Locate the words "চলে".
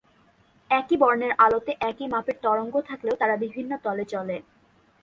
4.13-4.37